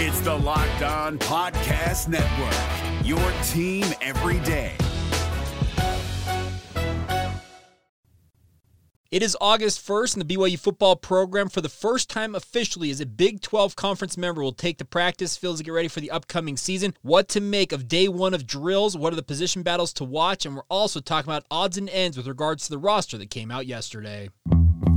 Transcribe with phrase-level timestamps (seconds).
[0.00, 3.18] It's the Locked On Podcast Network, your
[3.48, 4.76] team every day.
[9.10, 13.00] It is August 1st, and the BYU football program, for the first time officially, as
[13.00, 16.12] a Big 12 conference member, will take the practice fields to get ready for the
[16.12, 16.94] upcoming season.
[17.02, 20.46] What to make of day one of drills, what are the position battles to watch,
[20.46, 23.50] and we're also talking about odds and ends with regards to the roster that came
[23.50, 24.28] out yesterday.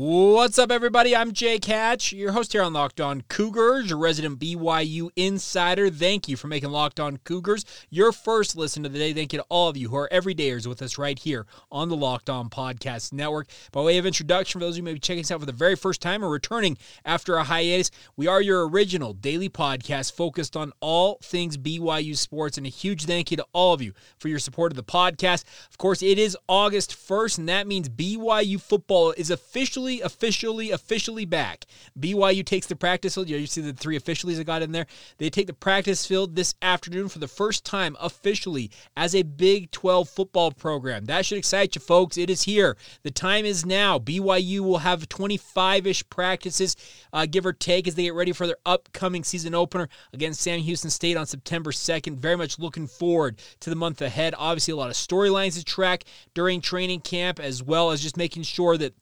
[0.00, 1.16] What's up, everybody?
[1.16, 5.90] I'm Jake Hatch, your host here on Locked On Cougars, your resident BYU insider.
[5.90, 9.12] Thank you for making Locked On Cougars your first listen of the day.
[9.12, 11.96] Thank you to all of you who are everydayers with us right here on the
[11.96, 13.48] Locked On Podcast Network.
[13.72, 15.46] By way of introduction, for those of you who may be checking us out for
[15.46, 20.12] the very first time or returning after a hiatus, we are your original daily podcast
[20.12, 22.56] focused on all things BYU sports.
[22.56, 25.42] And a huge thank you to all of you for your support of the podcast.
[25.68, 30.70] Of course, it is August 1st, and that means BYU football is officially officially, officially,
[30.70, 31.64] officially back.
[31.98, 33.28] BYU takes the practice field.
[33.28, 34.86] You see the three officiallys that got in there.
[35.18, 39.70] They take the practice field this afternoon for the first time officially as a Big
[39.70, 41.06] 12 football program.
[41.06, 42.16] That should excite you, folks.
[42.16, 42.76] It is here.
[43.02, 43.98] The time is now.
[43.98, 46.76] BYU will have 25 ish practices,
[47.12, 50.60] uh, give or take, as they get ready for their upcoming season opener against Sam
[50.60, 52.16] Houston State on September 2nd.
[52.18, 54.34] Very much looking forward to the month ahead.
[54.36, 58.42] Obviously, a lot of storylines to track during training camp, as well as just making
[58.42, 58.94] sure that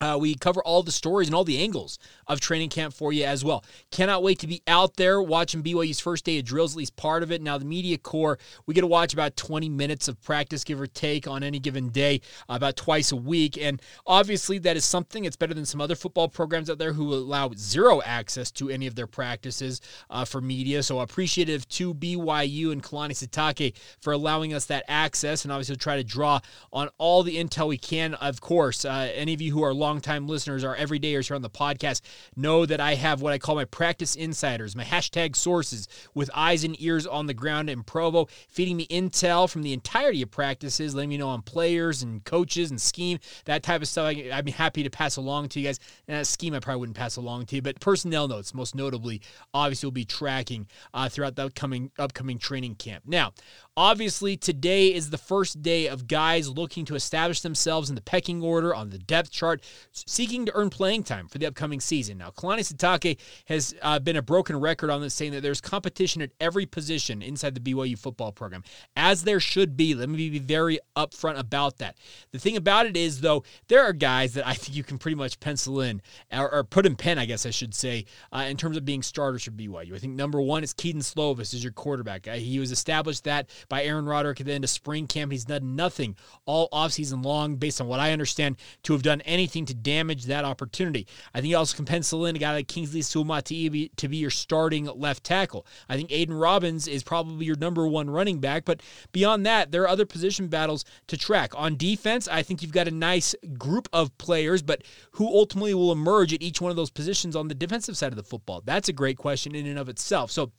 [0.00, 3.24] uh, we cover all the stories and all the angles of training camp for you
[3.24, 3.64] as well.
[3.90, 7.22] Cannot wait to be out there watching BYU's first day of drills, at least part
[7.22, 7.42] of it.
[7.42, 10.86] Now, the media corps, we get to watch about 20 minutes of practice, give or
[10.86, 13.58] take, on any given day, uh, about twice a week.
[13.58, 17.12] And obviously, that is something that's better than some other football programs out there who
[17.14, 20.82] allow zero access to any of their practices uh, for media.
[20.82, 25.44] So, appreciative to BYU and Kalani Sitake for allowing us that access.
[25.44, 26.40] And obviously, we'll try to draw
[26.72, 28.14] on all the intel we can.
[28.14, 31.48] Of course, uh, any of you who are longtime listeners, our everydayers here on the
[31.48, 32.02] podcast,
[32.36, 36.62] know that I have what I call my practice insiders, my hashtag sources with eyes
[36.62, 40.94] and ears on the ground in Provo, feeding me intel from the entirety of practices,
[40.94, 44.08] letting me know on players and coaches and scheme, that type of stuff.
[44.08, 45.80] I, would be happy to pass along to you guys.
[46.06, 49.22] And that scheme I probably wouldn't pass along to you, but personnel notes, most notably,
[49.54, 53.04] obviously, will be tracking uh, throughout the upcoming upcoming training camp.
[53.06, 53.32] Now,
[53.78, 58.42] Obviously, today is the first day of guys looking to establish themselves in the pecking
[58.42, 59.62] order on the depth chart,
[59.92, 62.18] seeking to earn playing time for the upcoming season.
[62.18, 66.22] Now, Kalani Sitake has uh, been a broken record on this, saying that there's competition
[66.22, 68.62] at every position inside the BYU football program,
[68.96, 69.94] as there should be.
[69.94, 71.96] Let me be very upfront about that.
[72.32, 75.16] The thing about it is, though, there are guys that I think you can pretty
[75.16, 76.02] much pencil in,
[76.32, 79.02] or, or put in pen, I guess I should say, uh, in terms of being
[79.02, 79.94] starters for BYU.
[79.94, 82.26] I think number one is Kedon Slovis is your quarterback.
[82.26, 85.32] He was established that by Aaron Roderick at the end of spring camp.
[85.32, 89.64] He's done nothing all offseason long, based on what I understand, to have done anything
[89.68, 91.06] to damage that opportunity.
[91.34, 94.30] I think you also can pencil in a guy like Kingsley Suamataia to be your
[94.30, 95.66] starting left tackle.
[95.88, 99.82] I think Aidan Robbins is probably your number one running back, but beyond that, there
[99.82, 101.52] are other position battles to track.
[101.56, 105.92] On defense, I think you've got a nice group of players, but who ultimately will
[105.92, 108.62] emerge at each one of those positions on the defensive side of the football?
[108.64, 110.30] That's a great question in and of itself.
[110.30, 110.52] So,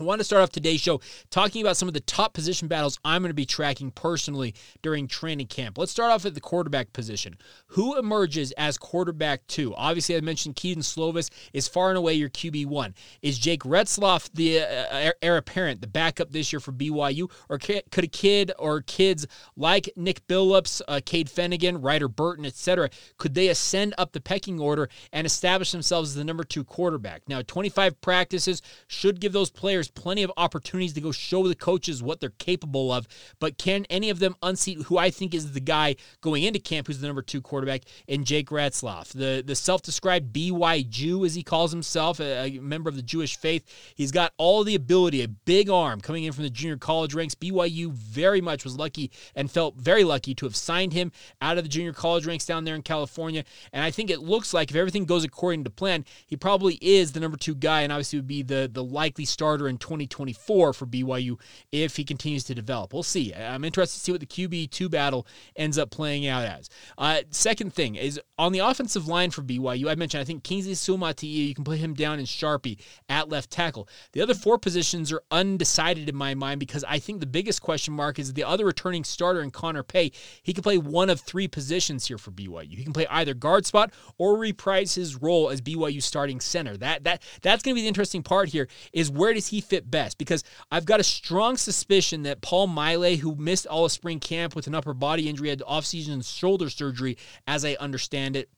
[0.00, 2.98] I want to start off today's show talking about some of the top position battles
[3.04, 5.76] I'm going to be tracking personally during training camp.
[5.76, 7.36] Let's start off at the quarterback position.
[7.66, 9.74] Who emerges as quarterback two?
[9.74, 12.94] Obviously, I mentioned Kedon Slovis is far and away your QB one.
[13.20, 18.04] Is Jake Retzlaff the uh, heir apparent, the backup this year for BYU, or could
[18.04, 22.88] a kid or kids like Nick Billups, uh, Cade Fennegan, Ryder Burton, etc.,
[23.18, 27.28] could they ascend up the pecking order and establish themselves as the number two quarterback?
[27.28, 32.02] Now, 25 practices should give those players plenty of opportunities to go show the coaches
[32.02, 33.06] what they're capable of.
[33.38, 36.86] But can any of them unseat who I think is the guy going into camp
[36.86, 41.34] who's the number two quarterback in Jake Retzlaff, the, the self described BY Jew, as
[41.34, 43.64] he calls himself, a, a member of the Jewish faith?
[43.94, 47.34] He's got all the ability, a big arm coming in from the junior college ranks.
[47.34, 51.64] BYU very much was lucky and felt very lucky to have signed him out of
[51.64, 53.44] the junior college ranks down there in California.
[53.72, 57.12] And I think it looks like if everything goes according to plan, he probably is
[57.12, 60.86] the number two guy and obviously would be the, the likely starter in 2024 for
[60.86, 61.38] BYU
[61.72, 62.92] if he continues to develop.
[62.92, 63.34] We'll see.
[63.34, 66.68] I'm interested to see what the QB2 battle ends up playing out as.
[66.96, 70.74] Uh, second thing is on the offensive line for BYU, I mentioned I think Kingsley
[70.74, 73.88] Suamataia, you can put him down in Sharpie at left tackle.
[74.12, 77.94] The other four positions are undecided in my mind because I think the biggest question
[77.94, 80.12] mark is the other returning starter in Connor Pay.
[80.42, 82.76] He can play one of three positions here for BYU.
[82.76, 86.76] He can play either guard spot or reprise his role as BYU starting center.
[86.76, 89.90] That that that's going to be the interesting part here is where does he fit
[89.90, 90.18] best?
[90.18, 94.54] Because I've got a strong suspicion that Paul Maile, who missed all of spring camp
[94.54, 97.16] with an upper body injury, had offseason shoulder surgery,
[97.46, 98.48] as I understand it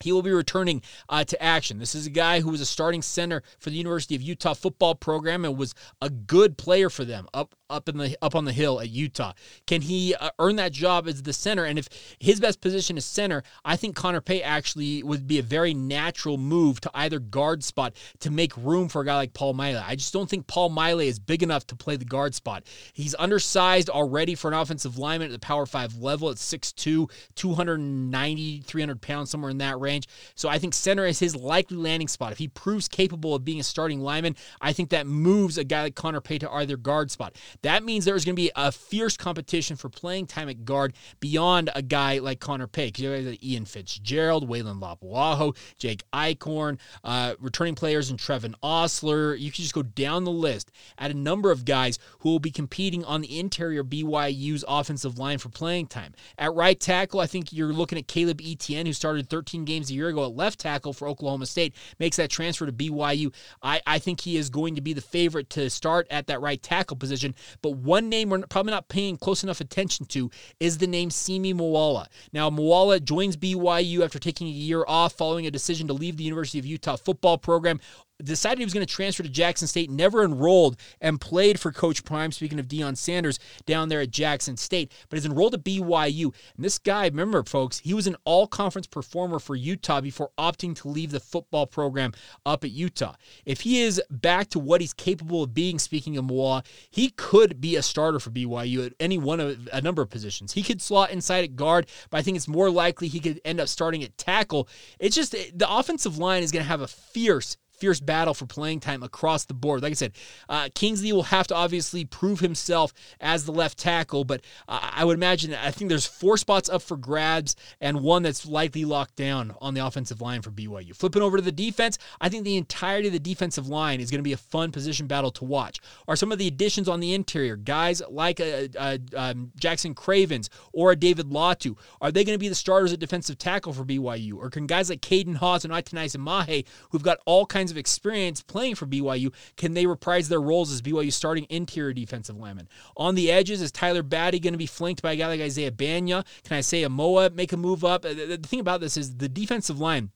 [0.00, 1.78] he will be returning uh, to action.
[1.78, 4.94] This is a guy who was a starting center for the University of Utah football
[4.94, 8.52] program and was a good player for them up up in the up on the
[8.52, 9.32] hill at Utah.
[9.66, 11.64] Can he uh, earn that job as the center?
[11.64, 11.88] And if
[12.18, 16.38] his best position is center, I think Connor Pay actually would be a very natural
[16.38, 19.82] move to either guard spot to make room for a guy like Paul Maile.
[19.84, 22.64] I just don't think Paul Maile is big enough to play the guard spot.
[22.92, 28.60] He's undersized already for an offensive lineman at the Power 5 level at 6'2", 290,
[28.60, 30.08] 300 pounds, somewhere in that range range.
[30.34, 32.32] So I think center is his likely landing spot.
[32.32, 35.82] If he proves capable of being a starting lineman, I think that moves a guy
[35.82, 37.36] like Connor Pay to either guard spot.
[37.62, 41.70] That means there's going to be a fierce competition for playing time at guard beyond
[41.74, 42.86] a guy like Connor Pay.
[42.88, 49.34] Because you have Ian Fitzgerald, Weylin Lapuaho, Jake Eichhorn, uh, returning players and Trevin Ostler.
[49.34, 52.50] You can just go down the list at a number of guys who will be
[52.50, 56.12] competing on the interior BYU's offensive line for playing time.
[56.36, 59.90] At right tackle, I think you're looking at Caleb Etienne, who started 13 games games
[59.90, 63.32] a year ago at left tackle for Oklahoma State, makes that transfer to BYU.
[63.62, 66.60] I, I think he is going to be the favorite to start at that right
[66.60, 67.34] tackle position.
[67.62, 70.30] But one name we're probably not paying close enough attention to
[70.60, 72.06] is the name Simi Moala.
[72.32, 76.24] Now, Moala joins BYU after taking a year off following a decision to leave the
[76.24, 77.80] University of Utah football program
[78.22, 82.04] decided he was going to transfer to Jackson State, never enrolled and played for Coach
[82.04, 86.34] Prime, speaking of Deion Sanders, down there at Jackson State, but is enrolled at BYU.
[86.56, 90.74] And this guy, remember, folks, he was an all conference performer for Utah before opting
[90.76, 92.12] to leave the football program
[92.44, 93.14] up at Utah.
[93.44, 97.60] If he is back to what he's capable of being, speaking of Moa, he could
[97.60, 100.52] be a starter for BYU at any one of a number of positions.
[100.52, 103.60] He could slot inside at guard, but I think it's more likely he could end
[103.60, 104.68] up starting at tackle.
[104.98, 108.80] It's just the offensive line is going to have a fierce fierce battle for playing
[108.80, 109.82] time across the board.
[109.82, 110.12] Like I said,
[110.48, 115.04] uh, Kingsley will have to obviously prove himself as the left tackle, but uh, I
[115.04, 119.16] would imagine I think there's four spots up for grabs and one that's likely locked
[119.16, 120.94] down on the offensive line for BYU.
[120.94, 124.18] Flipping over to the defense, I think the entirety of the defensive line is going
[124.18, 125.80] to be a fun position battle to watch.
[126.06, 130.50] Are some of the additions on the interior guys like a, a um, Jackson Cravens
[130.72, 131.76] or a David Latu?
[132.00, 134.90] Are they going to be the starters at defensive tackle for BYU, or can guys
[134.90, 139.32] like Caden Haws and Atunaisa Mahe, who've got all kinds of experience playing for BYU,
[139.56, 142.68] can they reprise their roles as BYU starting interior defensive lineman?
[142.96, 145.70] On the edges, is Tyler Batty going to be flanked by a guy like Isaiah
[145.70, 146.24] Bagnah?
[146.44, 148.02] Can Isaiah Moa make a move up?
[148.02, 150.10] The thing about this is the defensive line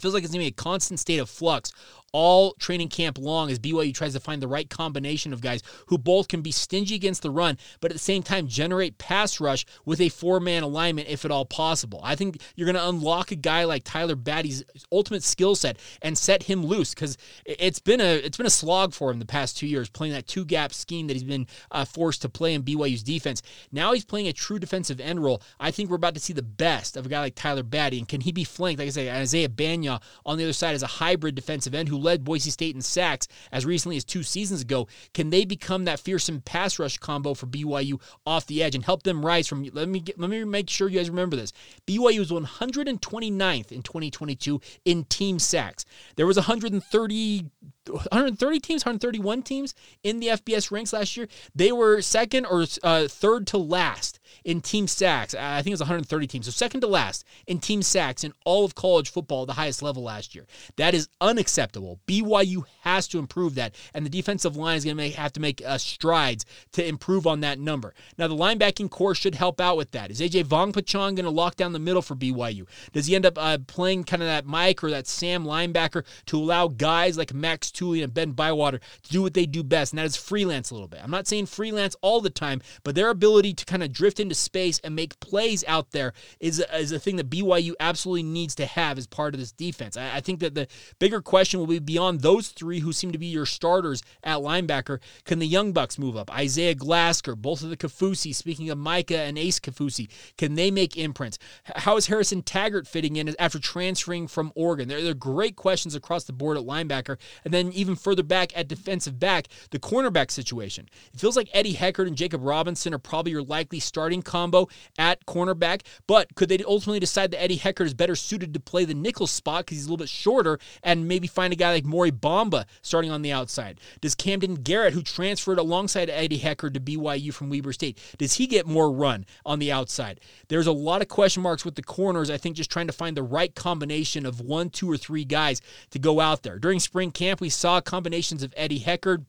[0.00, 1.72] feels like it's going to be a constant state of flux
[2.12, 5.98] all training camp long as BYU tries to find the right combination of guys who
[5.98, 9.64] both can be stingy against the run, but at the same time generate pass rush
[9.84, 12.00] with a four man alignment if at all possible.
[12.02, 16.16] I think you're going to unlock a guy like Tyler Batty's ultimate skill set and
[16.16, 19.56] set him loose because it's been a it's been a slog for him the past
[19.56, 22.62] two years playing that two gap scheme that he's been uh, forced to play in
[22.62, 23.42] BYU's defense.
[23.70, 25.42] Now he's playing a true defensive end role.
[25.58, 28.08] I think we're about to see the best of a guy like Tyler Batty, and
[28.08, 30.86] can he be flanked like I say Isaiah Bagnah on the other side as a
[30.86, 34.88] hybrid defensive end who led Boise State in sacks as recently as two seasons ago.
[35.14, 39.02] Can they become that fearsome pass rush combo for BYU off the edge and help
[39.02, 39.64] them rise from?
[39.72, 41.52] Let me get, let me make sure you guys remember this.
[41.86, 45.84] BYU was 129th in 2022 in team sacks.
[46.16, 47.44] There was 130
[47.88, 51.28] 130 teams, 131 teams in the FBS ranks last year.
[51.54, 55.34] They were second or uh, third to last in team sacks.
[55.34, 56.46] I think it was 130 teams.
[56.46, 60.02] So second to last in team sacks in all of college football, the highest level
[60.02, 60.46] last year.
[60.76, 62.00] That is unacceptable.
[62.06, 65.62] BYU has to improve that, and the defensive line is going to have to make
[65.64, 67.94] uh, strides to improve on that number.
[68.16, 70.10] Now, the linebacking core should help out with that.
[70.10, 72.66] Is AJ Vongphachanh going to lock down the middle for BYU?
[72.92, 76.38] Does he end up uh, playing kind of that Mike or that Sam linebacker to
[76.38, 79.98] allow guys like Max Tooley and Ben Bywater to do what they do best, and
[79.98, 81.00] that is freelance a little bit.
[81.02, 84.34] I'm not saying freelance all the time, but their ability to kind of drift into
[84.34, 88.66] space and make plays out there is, is a thing that BYU absolutely needs to
[88.66, 89.96] have as part of this defense.
[89.96, 90.66] I, I think that the
[90.98, 95.00] bigger question will be beyond those three who seem to be your starters at linebacker.
[95.24, 96.30] Can the Young Bucks move up?
[96.34, 100.96] Isaiah Glasker, both of the Kaufusi, speaking of Micah and Ace Kaufusi, can they make
[100.96, 101.38] imprints?
[101.64, 104.88] How is Harrison Taggart fitting in after transferring from Oregon?
[104.88, 107.18] There are great questions across the board at linebacker.
[107.44, 110.88] And then then even further back at defensive back, the cornerback situation.
[111.12, 115.24] It feels like Eddie Heckard and Jakob Robinson are probably your likely starting combo at
[115.26, 118.94] cornerback, but could they ultimately decide that Eddie Heckard is better suited to play the
[118.94, 122.10] nickel spot because he's a little bit shorter and maybe find a guy like Mory
[122.10, 123.80] Bamba starting on the outside?
[124.00, 128.46] Does Kamden Garrett, who transferred alongside Eddie Heckard to BYU from Weber State, does he
[128.46, 130.20] get more run on the outside?
[130.48, 132.30] There's a lot of question marks with the corners.
[132.30, 135.60] I think just trying to find the right combination of one, two, or three guys
[135.90, 136.58] to go out there.
[136.58, 139.26] During spring camp, we saw combinations of Eddie Heckard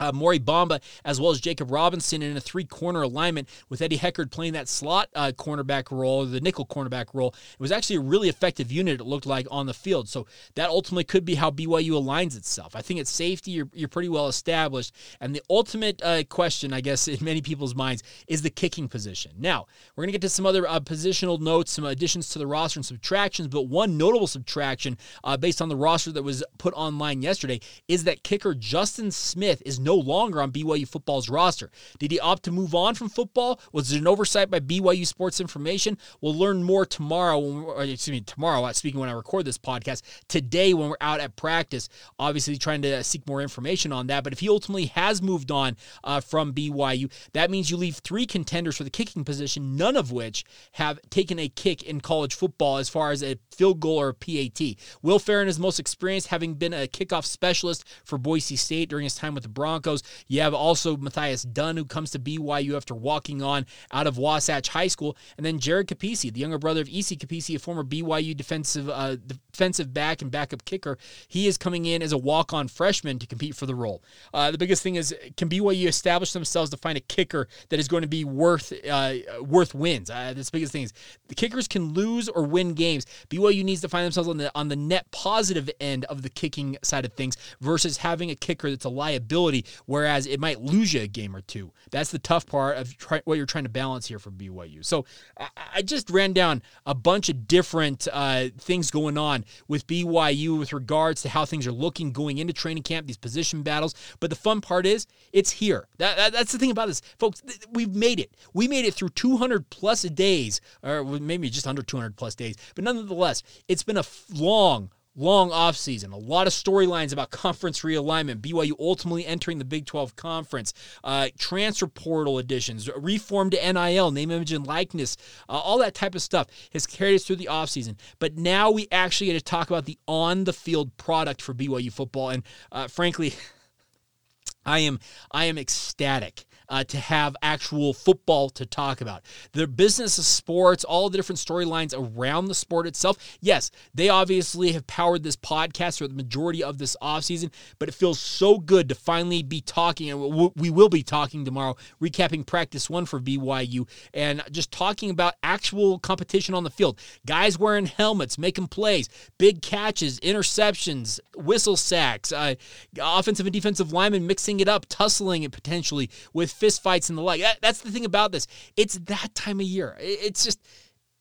[0.00, 3.98] uh, Mory Bamba, as well as Jakob Robinson in a three corner alignment with Eddie
[3.98, 7.34] Heckard playing that slot uh, cornerback role, the nickel cornerback role.
[7.52, 10.08] It was actually a really effective unit, it looked like, on the field.
[10.08, 12.74] So that ultimately could be how BYU aligns itself.
[12.74, 14.94] I think at safety, you're, you're pretty well established.
[15.20, 19.32] And the ultimate uh, question, I guess, in many people's minds is the kicking position.
[19.38, 22.46] Now, we're going to get to some other uh, positional notes, some additions to the
[22.46, 26.72] roster and subtractions, but one notable subtraction uh, based on the roster that was put
[26.74, 31.68] online yesterday is that kicker Justin Smith is no no longer on BYU football's roster.
[31.98, 33.60] Did he opt to move on from football?
[33.72, 35.98] Was it an oversight by BYU Sports Information?
[36.20, 37.80] We'll learn more tomorrow.
[37.80, 38.62] Excuse me, tomorrow.
[38.62, 41.88] Uh, speaking when I record this podcast, today when we're out at practice,
[42.20, 44.22] obviously trying to seek more information on that.
[44.22, 48.26] But if he ultimately has moved on uh, from BYU, that means you leave three
[48.26, 52.76] contenders for the kicking position, none of which have taken a kick in college football
[52.76, 54.60] as far as a field goal or a PAT.
[55.02, 59.16] Will Ferrin is most experienced, having been a kickoff specialist for Boise State during his
[59.16, 59.79] time with the Broncos.
[59.80, 60.02] Broncos.
[60.28, 64.68] You have also Matthias Dunn, who comes to BYU after walking on out of Wasatch
[64.68, 68.36] High School, and then Jared Kapisi, the younger brother of EC Kapisi, a former BYU
[68.36, 69.16] defensive uh,
[69.50, 70.98] defensive back and backup kicker.
[71.28, 74.02] He is coming in as a walk-on freshman to compete for the role.
[74.32, 77.88] Uh, the biggest thing is, can BYU establish themselves to find a kicker that is
[77.88, 80.10] going to be worth uh, worth wins?
[80.10, 80.92] Uh, that's the biggest thing is
[81.28, 83.06] the kickers can lose or win games.
[83.28, 86.76] BYU needs to find themselves on the on the net positive end of the kicking
[86.82, 91.02] side of things versus having a kicker that's a liability whereas it might lose you
[91.02, 91.72] a game or two.
[91.90, 94.84] That's the tough part of try, what you're trying to balance here for BYU.
[94.84, 95.04] So
[95.38, 100.58] I, I just ran down a bunch of different uh, things going on with BYU
[100.58, 103.94] with regards to how things are looking going into training camp, these position battles.
[104.20, 105.88] But the fun part is it's here.
[105.98, 107.40] That, that, that's the thing about this, folks.
[107.40, 108.34] Th- we've made it.
[108.52, 112.56] We made it through 200 plus days, or maybe just under 200 plus days.
[112.74, 116.12] But nonetheless, it's been a long, long offseason.
[116.12, 120.72] A lot of storylines about conference realignment, BYU ultimately entering the Big 12 conference,
[121.04, 125.16] uh, transfer portal additions, reformed NIL, name, image, and likeness,
[125.48, 127.96] uh, all that type of stuff has carried us through the offseason.
[128.18, 131.92] But now we actually get to talk about the on the field product for BYU
[131.92, 132.30] football.
[132.30, 133.34] And uh, frankly,
[134.64, 135.00] I am
[135.30, 139.22] I am ecstatic uh, to have actual football to talk about.
[139.52, 143.38] The business of sports, all the different storylines around the sport itself.
[143.40, 147.94] Yes, they obviously have powered this podcast for the majority of this offseason, but it
[147.94, 152.88] feels so good to finally be talking, and we will be talking tomorrow, recapping practice
[152.88, 157.00] one for BYU, and just talking about actual competition on the field.
[157.26, 159.08] Guys wearing helmets, making plays,
[159.38, 162.54] big catches, interceptions, whistle sacks, uh,
[163.00, 167.40] offensive and defensive linemen mixing it up, tussling it potentially with fistfights and the like.
[167.40, 168.46] That, that's the thing about this.
[168.76, 169.96] It's that time of year.
[169.98, 170.60] It's just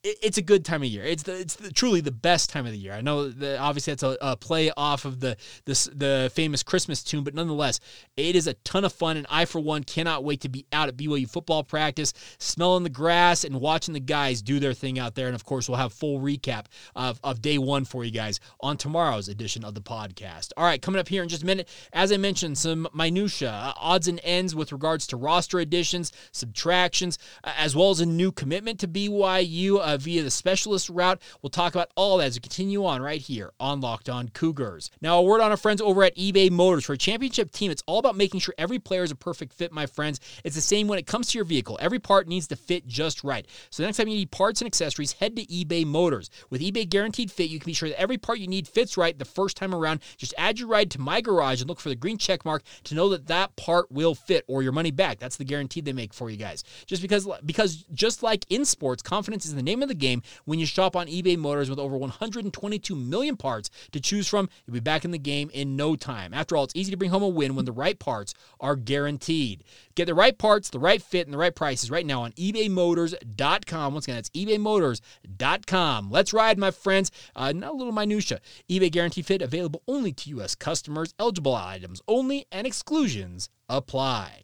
[0.01, 1.03] it's a good time of year.
[1.03, 2.93] It's the, it's the, truly the best time of the year.
[2.93, 7.03] I know that obviously that's a, a, play off of the this the famous Christmas
[7.03, 7.81] tune, but nonetheless,
[8.15, 10.87] it is a ton of fun, and I for one cannot wait to be out
[10.87, 15.15] at BYU football practice, smelling the grass and watching the guys do their thing out
[15.15, 15.27] there.
[15.27, 18.77] And of course, we'll have full recap of, of day one for you guys on
[18.77, 20.53] tomorrow's edition of the podcast.
[20.55, 23.73] All right, coming up here in just a minute, as I mentioned, some minutia, uh,
[23.75, 28.31] odds and ends with regards to roster additions, subtractions, uh, as well as a new
[28.31, 31.21] commitment to BYU uh, via the specialist route.
[31.41, 34.91] We'll talk about all that as we continue on right here on Locked On Cougars.
[35.01, 36.85] Now, a word on our friends over at eBay Motors.
[36.85, 39.71] For a championship team, it's all about making sure every player is a perfect fit,
[39.71, 40.19] my friends.
[40.43, 41.77] It's the same when it comes to your vehicle.
[41.81, 43.47] Every part needs to fit just right.
[43.69, 46.29] So, the next time you need parts and accessories, head to eBay Motors.
[46.49, 49.17] With eBay Guaranteed Fit, you can be sure that every part you need fits right
[49.17, 50.01] the first time around.
[50.17, 52.95] Just add your ride to my garage and look for the green check mark to
[52.95, 55.19] know that that part will fit or your money back.
[55.19, 56.63] That's the guarantee they make for you guys.
[56.85, 60.59] Just because, because just like in sports, confidence is the name of the game when
[60.59, 64.49] you shop on eBay Motors with over 122 million parts to choose from.
[64.65, 66.33] You'll be back in the game in no time.
[66.33, 69.63] After all, it's easy to bring home a win when the right parts are guaranteed.
[69.95, 73.93] Get the right parts, the right fit, and the right prices right now on ebaymotors.com.
[73.93, 76.11] Once again, that's ebaymotors.com.
[76.11, 77.11] Let's ride, my friends.
[77.35, 78.39] Uh, not a little minutia.
[78.69, 80.55] eBay Guarantee Fit available only to U.S.
[80.55, 81.13] customers.
[81.19, 84.43] Eligible items only, and exclusions apply.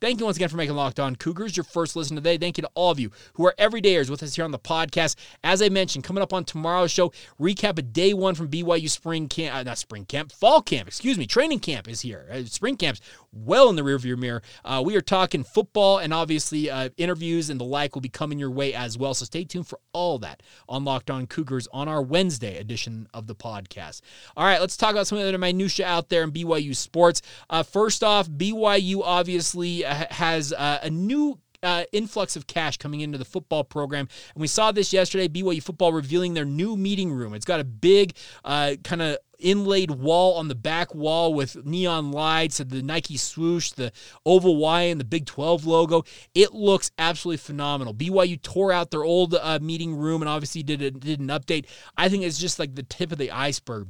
[0.00, 2.38] Thank you once again for making Locked On Cougars your first listen today.
[2.38, 5.16] Thank you to all of you who are everydayers with us here on the podcast.
[5.42, 9.26] As I mentioned, coming up on tomorrow's show, recap of day one from BYU spring
[9.26, 12.28] camp, uh, not spring camp, fall camp, excuse me, training camp is here.
[12.32, 13.00] Uh, spring camp's
[13.32, 14.42] well in the rearview mirror.
[14.64, 18.38] Uh, we are talking football and obviously uh, interviews and the like will be coming
[18.38, 19.14] your way as well.
[19.14, 23.26] So stay tuned for all that on Locked On Cougars on our Wednesday edition of
[23.26, 24.00] the podcast.
[24.36, 27.22] All right, let's talk about some of the minutia out there in BYU sports.
[27.50, 33.18] Uh, first off, BYU obviously has uh, a new uh, influx of cash coming into
[33.18, 34.08] the football program.
[34.34, 37.34] And we saw this yesterday, BYU football revealing their new meeting room.
[37.34, 42.12] It's got a big uh, kind of inlaid wall on the back wall with neon
[42.12, 43.92] lights and the Nike swoosh, the
[44.26, 46.04] oval Y and the Big 12 logo.
[46.34, 47.94] It looks absolutely phenomenal.
[47.94, 51.66] BYU tore out their old uh, meeting room and obviously did, a, did an update.
[51.96, 53.88] I think it's just like the tip of the iceberg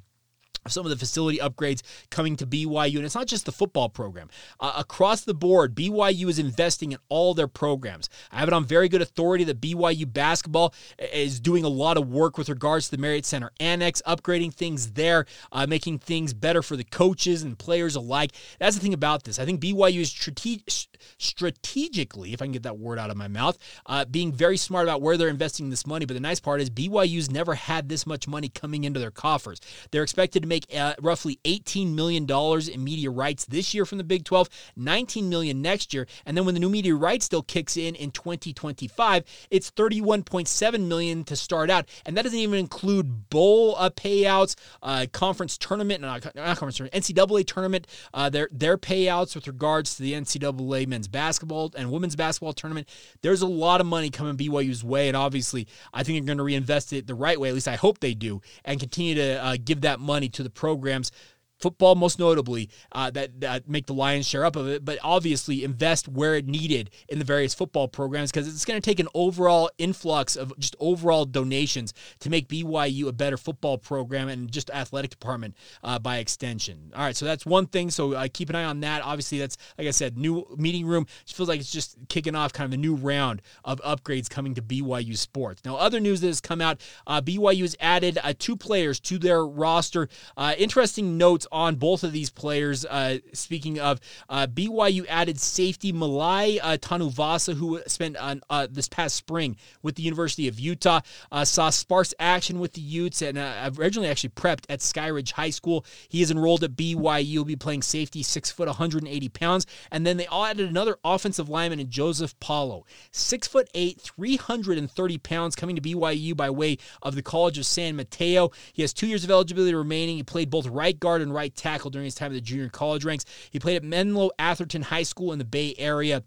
[0.68, 2.96] some of the facility upgrades coming to BYU.
[2.96, 4.28] And it's not just the football program.
[4.60, 8.08] Uh, across the board, BYU is investing in all their programs.
[8.32, 10.74] I have it on very good authority that BYU basketball
[11.12, 14.92] is doing a lot of work with regards to the Marriott Center Annex, upgrading things
[14.92, 18.32] there, uh, making things better for the coaches and players alike.
[18.58, 19.38] That's the thing about this.
[19.38, 23.28] I think BYU is strate- strategically, if I can get that word out of my
[23.28, 26.04] mouth, uh, being very smart about where they're investing this money.
[26.04, 29.60] But the nice part is BYU's never had this much money coming into their coffers.
[29.90, 32.26] They're expected to make uh, roughly $18 million
[32.72, 34.48] in media rights this year from the Big 12,
[34.78, 36.06] $19 million next year.
[36.26, 41.24] And then when the new media rights deal kicks in in 2025, it's 31.7 million
[41.24, 41.88] to start out.
[42.06, 47.04] And that doesn't even include bowl uh, payouts, uh, conference tournament, not, not conference tournament,
[47.04, 52.16] NCAA tournament, uh, their, their payouts with regards to the NCAA men's basketball and women's
[52.16, 52.88] basketball tournament.
[53.22, 55.08] There's a lot of money coming BYU's way.
[55.08, 57.48] And obviously, I think they're going to reinvest it the right way.
[57.48, 60.50] At least I hope they do and continue to uh, give that money to the
[60.50, 61.10] programs
[61.58, 65.64] football most notably uh, that, that make the lion's share up of it but obviously
[65.64, 69.08] invest where it needed in the various football programs because it's going to take an
[69.14, 74.70] overall influx of just overall donations to make byu a better football program and just
[74.70, 76.92] athletic department uh, by extension.
[76.94, 79.02] All right so that's one thing so uh, keep an eye on that.
[79.02, 81.06] Obviously that's like i said new meeting room.
[81.26, 84.54] It feels like it's just kicking off kind of a new round of upgrades coming
[84.54, 85.62] to byu sports.
[85.64, 89.18] Now other news that has come out uh, byu has added uh, two players to
[89.18, 90.08] their roster.
[90.36, 92.84] Uh, interesting notes on both of these players.
[92.84, 99.16] Uh, speaking of uh, BYU added safety Malai uh, Tanuvasa, who spent uh, this past
[99.16, 101.00] spring with the University of Utah,
[101.32, 105.50] uh, saw sparse action with the Utes, and uh, originally actually prepped at Skyridge High
[105.50, 105.84] School.
[106.08, 107.38] He is enrolled at BYU.
[107.38, 111.48] He'll be playing safety, six foot, 180 pounds, and then they all added another offensive
[111.48, 117.14] lineman in Joseph Paulo, six foot eight, 330 pounds, coming to BYU by way of
[117.14, 118.50] the College of San Mateo.
[118.72, 120.16] He has two years of eligibility remaining.
[120.16, 123.04] He played both right guard and right tackle during his time at the junior college
[123.04, 123.24] ranks.
[123.50, 126.24] He played at Menlo Atherton High School in the Bay Area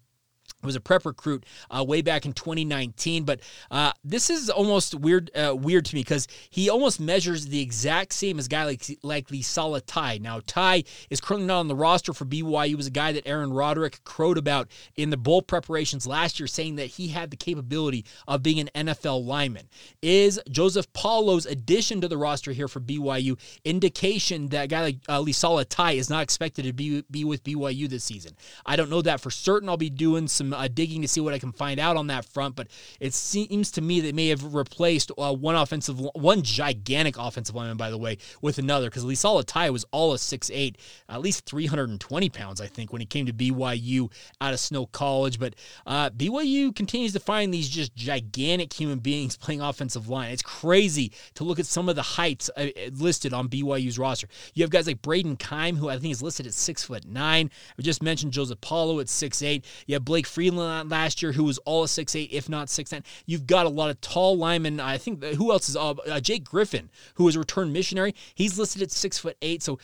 [0.64, 5.32] was a prep recruit uh, way back in 2019, but uh, this is almost weird
[5.36, 9.28] uh, weird to me because he almost measures the exact same as guy like like
[9.28, 10.20] Lisala Tai.
[10.20, 12.68] Now Tai is currently not on the roster for BYU.
[12.68, 16.48] He was a guy that Aaron Roderick crowed about in the bowl preparations last year,
[16.48, 19.68] saying that he had the capability of being an NFL lineman.
[20.02, 24.98] Is Joseph Paulo's addition to the roster here for BYU indication that a guy like
[25.08, 28.36] uh, Lisala Tai is not expected to be be with BYU this season?
[28.66, 29.70] I don't know that for certain.
[29.70, 32.26] I'll be doing some uh, digging to see what I can find out on that
[32.26, 32.68] front, but
[33.00, 37.78] it seems to me they may have replaced uh, one offensive, one gigantic offensive lineman,
[37.78, 40.78] by the way, with another because Lisala Tai was all a six eight,
[41.10, 45.40] at least 320 pounds, I think, when he came to BYU out of Snow College.
[45.40, 50.32] But uh, BYU continues to find these just gigantic human beings playing offensive line.
[50.32, 54.28] It's crazy to look at some of the heights uh, listed on BYU's roster.
[54.54, 57.50] You have guys like Braden Keim, who I think is listed at six foot nine.
[57.78, 59.66] I just mentioned Joseph Paulo at six eight.
[59.88, 62.92] You have Blake Freeland last year, who was all a six eight, if not six
[62.92, 63.04] nine.
[63.28, 64.80] You've got a lot of tall linemen.
[64.80, 68.16] I think who else is uh, uh, Jake Griffin, who is a return missionary.
[68.34, 69.62] He's listed at six foot eight.
[69.62, 69.78] So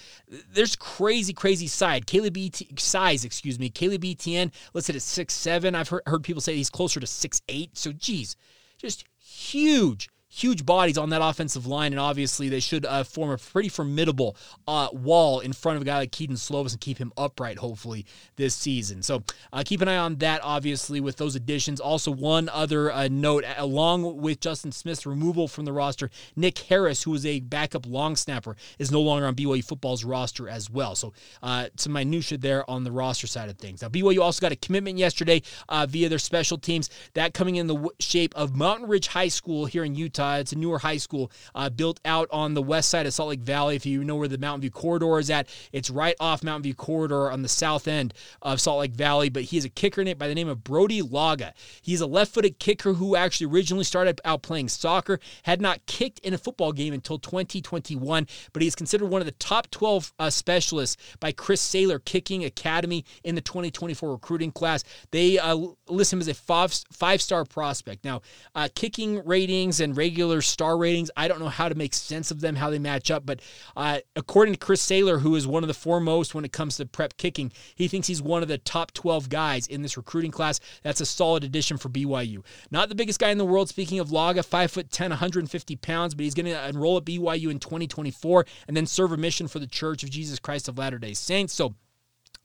[0.51, 2.07] there's crazy, crazy side.
[2.07, 2.51] Caleb e.
[2.79, 3.69] size, excuse me.
[3.69, 5.75] Caleb Etienne listed at six seven.
[5.75, 7.77] I've heard, heard people say he's closer to six eight.
[7.77, 8.35] So geez,
[8.79, 13.37] just huge huge bodies on that offensive line, and obviously they should uh, form a
[13.37, 17.11] pretty formidable uh, wall in front of a guy like Kedon Slovis and keep him
[17.17, 19.01] upright, hopefully, this season.
[19.01, 21.79] So uh, keep an eye on that, obviously, with those additions.
[21.79, 27.03] Also, one other uh, note, along with Justin Smith's removal from the roster, Nick Harris,
[27.03, 30.93] who was a backup long snapper, is no longer on BYU football's roster as well.
[30.95, 33.81] So uh, some minutia there on the roster side of things.
[33.81, 36.89] Now, BYU also got a commitment yesterday uh, via their special teams.
[37.13, 40.26] That coming in the shape of Mountain Ridge High School here in Utah.
[40.35, 43.41] It's a newer high school uh, built out on the west side of Salt Lake
[43.41, 43.75] Valley.
[43.75, 46.75] If you know where the Mountain View corridor is at, it's right off Mountain View
[46.75, 49.29] corridor on the south end of Salt Lake Valley.
[49.29, 51.53] But he is a kicker in it by the name of Brody Laga.
[51.81, 56.33] He's a left-footed kicker who actually originally started out playing soccer, had not kicked in
[56.33, 60.29] a football game until 2021, but he is considered one of the top 12 uh,
[60.29, 64.83] specialists by Chris Sailer Kicking Academy in the 2024 recruiting class.
[65.11, 68.03] They uh, list him as a five five star prospect.
[68.03, 68.21] Now,
[68.55, 72.41] uh, kicking ratings and regular star ratings, I don't know how to make sense of
[72.41, 73.39] them, how they match up, but
[73.75, 76.87] uh, according to Chris Sailer, who is one of the foremost when it comes to
[76.87, 80.59] prep kicking, he thinks he's one of the top 12 guys in this recruiting class.
[80.81, 82.43] That's a solid addition for BYU.
[82.71, 83.69] Not the biggest guy in the world.
[83.69, 87.51] Speaking of Laga, five foot 10, 150 pounds, but he's going to enroll at BYU
[87.51, 90.97] in 2024 and then serve a mission for the Church of Jesus Christ of Latter
[90.97, 91.53] Day Saints.
[91.53, 91.75] So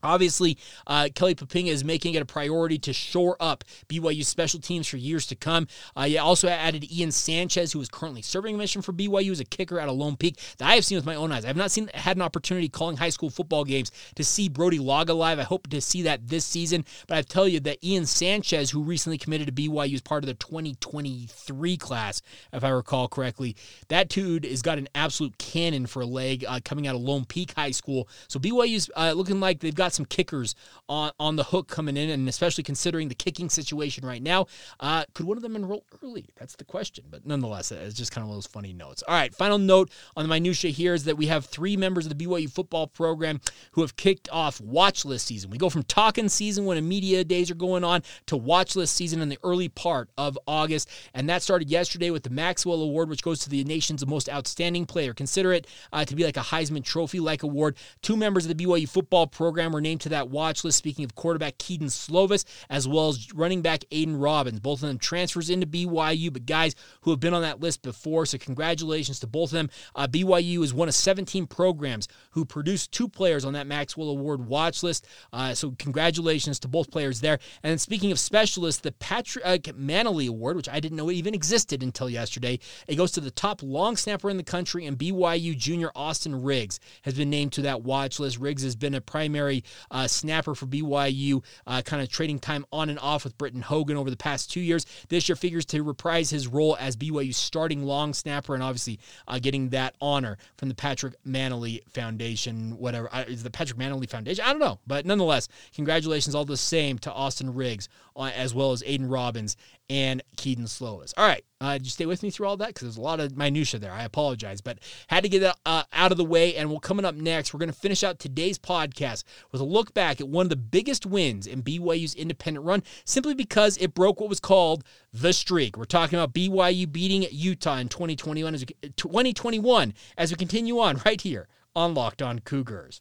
[0.03, 4.89] Obviously, uh, Kelly Poppinga is making it a priority to shore up BYU special teams
[4.89, 5.69] for years to come.
[5.97, 9.45] Uh, also added Ian Sanchez, who is currently serving a mission for BYU as a
[9.45, 11.45] kicker at a Lone Peak that I have seen with my own eyes.
[11.45, 14.79] I have not seen had an opportunity calling high school football games to see Brody
[14.79, 15.39] Log live.
[15.39, 16.85] I hope to see that this season.
[17.07, 20.27] But I tell you that Ian Sanchez, who recently committed to BYU as part of
[20.27, 23.57] the 2023 class, if I recall correctly,
[23.89, 27.25] that dude has got an absolute cannon for a leg uh, coming out of Lone
[27.25, 28.09] Peak High School.
[28.29, 30.55] So BYU's uh, looking like they've got some kickers
[30.89, 34.47] on, on the hook coming in, and especially considering the kicking situation right now,
[34.81, 36.27] uh, could one of them enroll early?
[36.37, 37.05] That's the question.
[37.11, 39.03] But nonetheless, it's just kind of one of those funny notes.
[39.07, 42.17] All right, final note on the minutia here is that we have three members of
[42.17, 43.41] the BYU football program
[43.73, 45.51] who have kicked off watch list season.
[45.51, 49.21] We go from talking season when media days are going on to watch list season
[49.21, 53.23] in the early part of August, and that started yesterday with the Maxwell Award, which
[53.23, 55.15] goes to the nation's most outstanding player.
[55.15, 57.77] Consider it uh, to be like a Heisman Trophy like award.
[58.01, 60.79] Two members of the BYU football program were named to that watch list.
[60.79, 64.61] Speaking of quarterback Kedon Slovis, as well as running back Aidan Robbins.
[64.61, 68.27] Both of them transfers into BYU, but guys who have been on that list before.
[68.27, 69.71] So congratulations to both of them.
[69.95, 74.47] Uh, BYU is one of 17 programs who produced two players on that Maxwell Award
[74.47, 75.07] watch list.
[75.33, 77.39] Uh, so congratulations to both players there.
[77.63, 82.09] And speaking of specialists, the Patrick Mannelly Award, which I didn't know even existed until
[82.09, 86.43] yesterday, it goes to the top long snapper in the country, and BYU junior Austin
[86.43, 88.39] Riggs has been named to that watch list.
[88.39, 92.89] Riggs has been a primary uh, snapper for BYU, uh, kind of trading time on
[92.89, 94.87] and off with Britton Hogan over the past two years.
[95.09, 99.39] This year figures to reprise his role as BYU's starting long snapper, and obviously uh,
[99.39, 103.11] getting that honor from the Patrick Mannelly Foundation, whatever.
[103.27, 104.45] Is the Patrick Mannelly Foundation?
[104.45, 104.79] I don't know.
[104.87, 109.57] But nonetheless, congratulations all the same to Austin Riggs, uh, as well as Aidan Robbins
[109.91, 111.13] and Kedon Slovis.
[111.17, 112.69] All right, uh, you stay with me through all that?
[112.69, 113.93] Because there's a lot of minutia there.
[113.93, 116.57] I apologize, but had to get that uh, out of the way.
[116.57, 117.53] And we're coming up next.
[117.53, 120.57] We're going to finish out today's podcast with a look back at one of the
[120.57, 125.77] biggest wins in BYU's independent run, simply because it broke what was called the streak.
[125.77, 131.01] We're talking about BYU beating Utah in 2021 as we, 2021 as we continue on
[131.05, 133.01] right here on Locked On Cougars.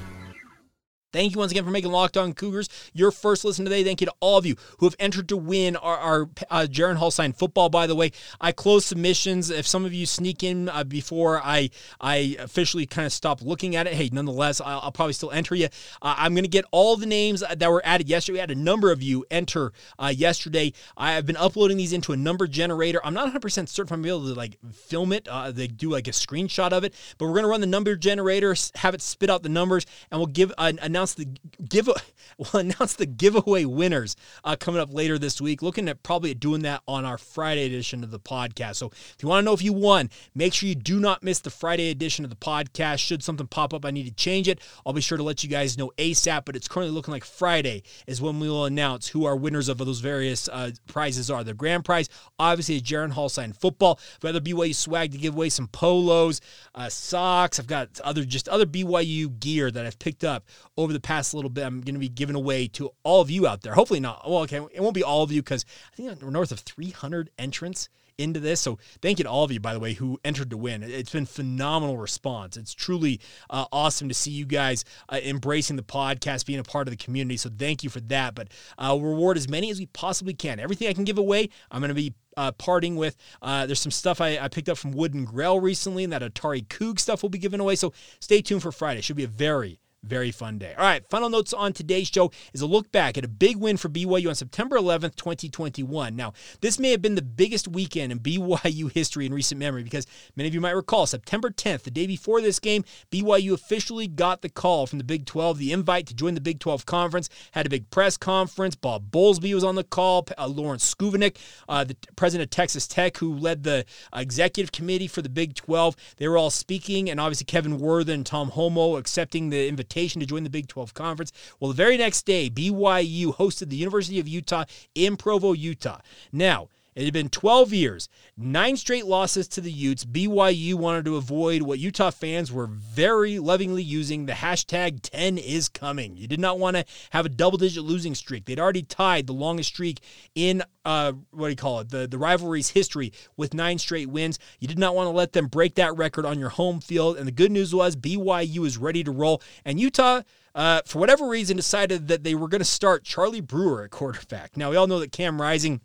[1.11, 3.83] Thank you once again for making Locked On Cougars your first listen today.
[3.83, 7.35] Thank you to all of you who have entered to win our, our uh, signed
[7.35, 7.69] football.
[7.69, 9.49] By the way, I close submissions.
[9.49, 11.69] If some of you sneak in uh, before I
[11.99, 15.53] I officially kind of stop looking at it, hey, nonetheless, I'll, I'll probably still enter
[15.53, 15.67] you.
[16.01, 18.35] Uh, I'm going to get all the names that were added yesterday.
[18.35, 20.71] We had a number of you enter uh, yesterday.
[20.95, 23.01] I have been uploading these into a number generator.
[23.03, 25.27] I'm not 100 percent certain if I'm able to like film it.
[25.27, 27.95] Uh, they do like a screenshot of it, but we're going to run the number
[27.95, 31.25] generator, have it spit out the numbers, and we'll give an announce the
[31.67, 31.89] give
[32.37, 35.63] we'll announce the giveaway winners uh, coming up later this week.
[35.63, 38.75] Looking at probably doing that on our Friday edition of the podcast.
[38.75, 41.39] So if you want to know if you won, make sure you do not miss
[41.39, 42.99] the Friday edition of the podcast.
[42.99, 44.59] Should something pop up, I need to change it.
[44.85, 46.45] I'll be sure to let you guys know ASAP.
[46.45, 49.79] But it's currently looking like Friday is when we will announce who our winners of
[49.79, 51.43] those various uh, prizes are.
[51.43, 53.99] The grand prize, obviously, is Jaren Hall signed football.
[54.19, 56.41] Got other BYU swag to give away, some polos,
[56.75, 57.59] uh, socks.
[57.59, 60.45] I've got other just other BYU gear that I've picked up
[60.77, 61.65] over the past little bit.
[61.65, 63.73] I'm going to be giving away to all of you out there.
[63.73, 64.29] Hopefully not.
[64.29, 67.29] Well, okay, it won't be all of you because I think we're north of 300
[67.37, 68.61] entrants into this.
[68.61, 70.83] So thank you to all of you, by the way, who entered to win.
[70.83, 72.57] It's been phenomenal response.
[72.57, 76.87] It's truly uh, awesome to see you guys uh, embracing the podcast, being a part
[76.87, 77.37] of the community.
[77.37, 78.35] So thank you for that.
[78.35, 80.59] But uh, we'll reward as many as we possibly can.
[80.59, 83.17] Everything I can give away, I'm going to be uh, parting with.
[83.41, 86.65] Uh, there's some stuff I, I, picked up from Wooden Grell recently, and that Atari
[86.65, 87.75] Coug stuff will be given away.
[87.75, 89.01] So stay tuned for Friday.
[89.01, 90.73] Should be a very very fun day.
[90.77, 93.77] All right, final notes on today's show is a look back at a big win
[93.77, 96.15] for BYU on September 11th, 2021.
[96.15, 100.07] Now, this may have been the biggest weekend in BYU history in recent memory because
[100.35, 104.41] many of you might recall September 10th, the day before this game, BYU officially got
[104.41, 107.67] the call from the Big 12, the invite to join the Big 12 conference, had
[107.67, 108.75] a big press conference.
[108.75, 111.37] Bob Bowlesby was on the call, uh, Lawrence Schovanec,
[111.69, 113.85] uh, the president of Texas Tech, who led the
[114.15, 115.95] executive committee for the Big 12.
[116.17, 120.21] They were all speaking, and obviously Kevin Worthen and Tom Holmoe accepting the invitation invitation
[120.21, 121.31] to join the Big 12 Conference.
[121.59, 124.63] Well, the very next day, BYU hosted the University of Utah
[124.95, 125.99] in Provo, Utah.
[126.31, 130.03] Now, it had been 12 years, nine straight losses to the Utes.
[130.03, 135.69] BYU wanted to avoid what Utah fans were very lovingly using the hashtag 10 is
[135.69, 136.17] coming.
[136.17, 138.43] You did not want to have a double digit losing streak.
[138.43, 140.01] They'd already tied the longest streak
[140.35, 144.37] in, uh, what do you call it, the, the rivalry's history with nine straight wins.
[144.59, 147.15] You did not want to let them break that record on your home field.
[147.15, 149.41] And the good news was BYU is ready to roll.
[149.63, 150.21] And Utah.
[150.53, 154.57] Uh, for whatever reason, decided that they were going to start Charlie Brewer at quarterback.
[154.57, 155.79] Now, we all know that Cam Rising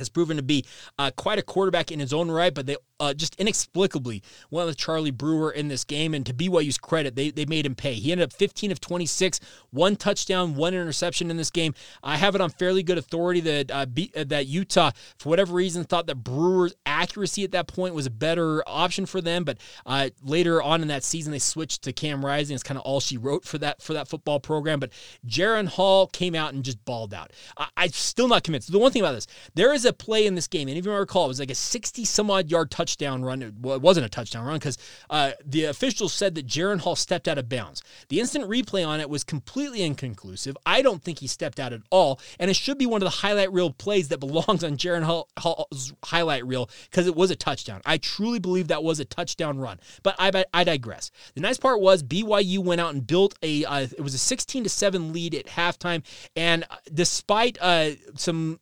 [0.00, 0.64] has proven to be
[0.98, 4.76] uh, quite a quarterback in his own right, but they uh, just inexplicably went with
[4.76, 6.14] Charlie Brewer in this game.
[6.14, 7.94] And to BYU's credit, they, they made him pay.
[7.94, 11.74] He ended up 15 of 26, one touchdown, one interception in this game.
[12.02, 13.86] I have it on fairly good authority that uh,
[14.16, 18.10] uh, that Utah, for whatever reason, thought that Brewer's accuracy at that point was a
[18.10, 19.44] better option for them.
[19.44, 22.54] But uh, later on in that season, they switched to Cam Rising.
[22.54, 24.78] It's kind of all she wrote for that for that football program.
[24.78, 24.90] But
[25.26, 27.32] Jaren Hall came out and just balled out.
[27.56, 28.70] I, I'm still not convinced.
[28.70, 30.92] The one thing about this, there is a play in this game, and if you
[30.92, 33.54] recall, it was like a 60 some odd yard touchdown touchdown run.
[33.60, 34.76] Well, it wasn't a touchdown run because
[35.08, 37.82] uh, the officials said that Jaren Hall stepped out of bounds.
[38.08, 40.56] The instant replay on it was completely inconclusive.
[40.66, 43.18] I don't think he stepped out at all, and it should be one of the
[43.18, 47.36] highlight reel plays that belongs on Jaren Hall, Hall's highlight reel because it was a
[47.36, 47.80] touchdown.
[47.86, 51.10] I truly believe that was a touchdown run, but I, I digress.
[51.34, 53.64] The nice part was BYU went out and built a.
[53.64, 56.02] Uh, it was a 16 to seven lead at halftime,
[56.34, 58.58] and uh, despite uh, some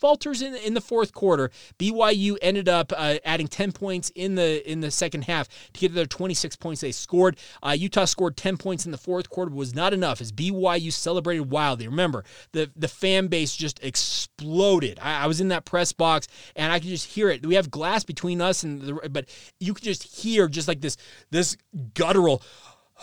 [0.00, 1.50] falters in in the fourth quarter.
[1.78, 5.88] BYU ended up uh, adding 10 points in the in the second half to get
[5.88, 7.36] to their 26 points they scored.
[7.62, 11.50] Uh, Utah scored 10 points in the fourth quarter, was not enough as BYU celebrated
[11.50, 11.86] wildly.
[11.86, 14.98] Remember, the the fan base just exploded.
[15.00, 17.44] I, I was in that press box and I could just hear it.
[17.44, 19.26] We have glass between us and the, but
[19.58, 20.96] you could just hear just like this
[21.30, 21.56] this
[21.94, 22.42] guttural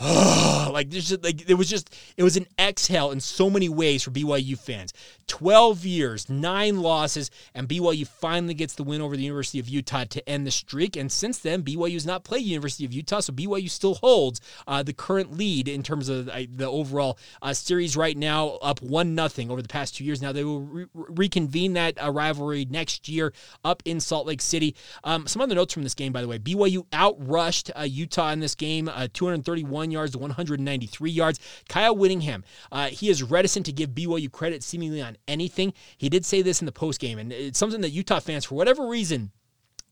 [0.00, 4.04] like this just, like it was just it was an exhale in so many ways
[4.04, 4.92] for BYU fans.
[5.26, 10.04] 12 years, 9 losses and BYU finally gets the win over the University of Utah
[10.04, 13.32] to end the streak and since then BYU has not played University of Utah so
[13.32, 17.96] BYU still holds uh, the current lead in terms of uh, the overall uh, series
[17.96, 20.22] right now up 1 nothing over the past 2 years.
[20.22, 23.32] Now they will re- reconvene that uh, rivalry next year
[23.64, 24.76] up in Salt Lake City.
[25.02, 26.38] Um, some other notes from this game by the way.
[26.38, 31.40] BYU outrushed uh, Utah in this game uh, 231 yards to 193 yards.
[31.68, 35.72] Kyle Whittingham, uh, he is reticent to give BYU credit seemingly on anything.
[35.96, 38.54] He did say this in the post game, and it's something that Utah fans, for
[38.54, 39.32] whatever reason,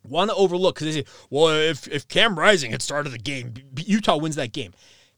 [0.08, 3.54] want to overlook because they say, well, if, if Cam Rising had started the game,
[3.76, 4.72] Utah wins that game.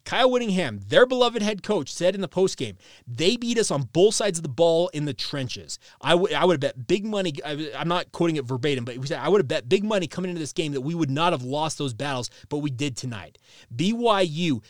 [0.09, 4.14] Kyle Whittingham, their beloved head coach, said in the postgame, they beat us on both
[4.14, 5.79] sides of the ball in the trenches.
[6.01, 7.35] I would I would have bet big money.
[7.44, 10.07] I, am not quoting it verbatim, but he said I would have bet big money
[10.07, 12.97] coming into this game that we would not have lost those battles, but we did
[12.97, 13.37] tonight.
[13.77, 14.62] BYU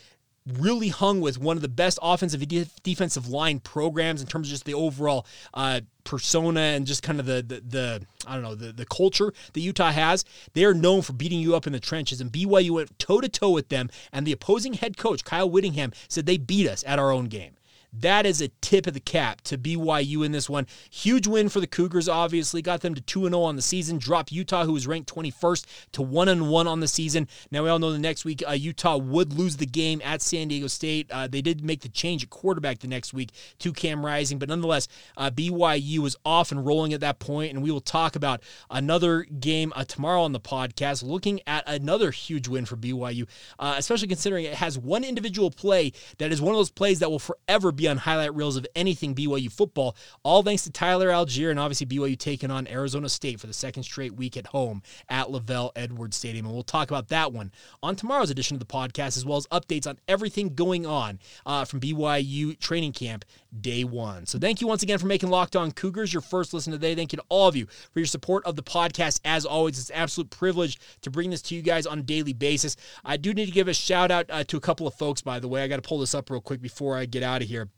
[0.59, 2.47] really hung with one of the best offensive
[2.83, 7.27] defensive line programs in terms of just the overall uh, persona and just kind of
[7.27, 10.25] the, the, the I don't know the the culture that Utah has.
[10.55, 13.29] They are known for beating you up in the trenches, and BYU went toe to
[13.29, 13.91] toe with them.
[14.13, 17.58] And the opposing head coach Kyle Whittingham said they beat us at our own game.
[17.93, 20.67] That is a tip of the cap to BYU in this one.
[20.91, 22.63] Huge win for the Cougars, obviously.
[22.63, 23.99] Got them to 2 0 on the season.
[23.99, 27.29] Dropped Utah, who was ranked 21st, to 1 1 on the season.
[27.51, 30.49] Now, we all know the next week uh, Utah would lose the game at San
[30.49, 31.11] Diego State.
[31.11, 34.49] Uh, they did make the change at quarterback the next week to Cam Rising, but
[34.49, 38.43] nonetheless, uh, BYU was off and rolling at that point, and we will talk about
[38.71, 43.27] another game uh, tomorrow on the podcast, looking at another huge win for BYU,
[43.59, 47.11] uh, especially considering it has one individual play that is one of those plays that
[47.11, 49.97] will forever be on highlight reels of anything BYU football.
[50.23, 53.85] All thanks to Tyler Allgeier and obviously BYU taking on Arizona State for the second
[53.85, 56.47] straight week at home at LaVell Edwards Stadium.
[56.47, 59.47] And we'll talk about that one on tomorrow's edition of the podcast, as well as
[59.47, 63.25] updates on everything going on uh, from BYU training camp
[63.61, 64.27] day one.
[64.27, 66.95] So thank you once again for making Locked On Cougars your first listen today.
[66.95, 69.21] Thank you to all of you for your support of the podcast.
[69.25, 72.33] As always, it's an absolute privilege to bring this to you guys on a daily
[72.33, 72.77] basis.
[73.05, 75.41] I do need to give a shout out uh, to a couple of folks, by
[75.41, 75.63] the way.
[75.63, 77.69] I got to pull this up real quick before I get out of here.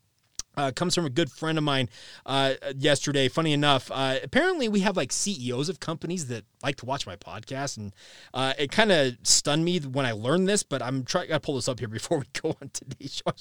[0.56, 1.88] Uh, comes from a good friend of mine
[2.26, 3.28] uh, yesterday.
[3.28, 7.16] Funny enough, uh, apparently we have like CEOs of companies that like to watch my
[7.16, 7.92] podcast, and
[8.34, 10.62] uh, it kind of stunned me when I learned this.
[10.62, 13.32] But I'm trying to pull this up here before we go on today's show.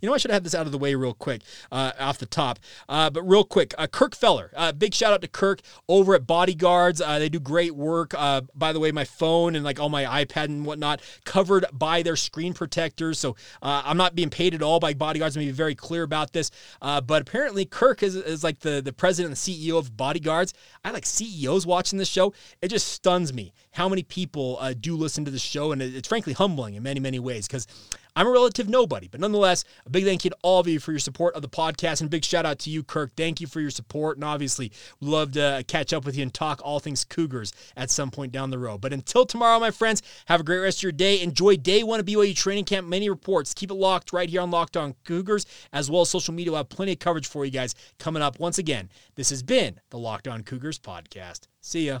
[0.00, 2.26] You know, I should have this out of the way real quick uh, off the
[2.26, 2.58] top.
[2.88, 6.98] Uh, but real quick, Kirk Feller, big shout out to Kirk over at BodyGuardz.
[7.18, 8.12] they do great work.
[8.54, 12.16] by the way, my phone and like all my iPad and whatnot covered by their
[12.16, 15.36] screen protectors, so I'm not being paid at all by BodyGuardz.
[15.36, 16.50] Me be very clear about this.
[16.80, 20.52] Uh, but apparently, Kirk is, is like the, the president and CEO of BodyGuardz.
[20.84, 22.32] I like CEOs watching this show.
[22.68, 25.72] Just stuns me how many people uh, do listen to the show.
[25.72, 27.66] And it's frankly humbling in many, many ways because
[28.18, 30.90] I'm a relative nobody, but nonetheless, a big thank you to all of you for
[30.90, 33.12] your support of the podcast, and big shout out to you, Kirk.
[33.16, 36.60] Thank you for your support, and obviously, love to catch up with you and talk
[36.64, 38.80] all things Cougars at some point down the road.
[38.80, 41.20] But until tomorrow, my friends, have a great rest of your day.
[41.20, 42.88] Enjoy day one of BYU training camp.
[42.88, 43.54] Many reports.
[43.54, 46.50] Keep it locked right here on Locked On Cougars, as well as social media.
[46.50, 48.40] We'll have plenty of coverage for you guys coming up.
[48.40, 51.42] Once again, this has been the Locked On Cougars podcast.
[51.60, 52.00] See ya.